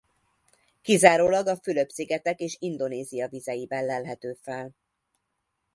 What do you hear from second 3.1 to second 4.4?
vizeiben lelhető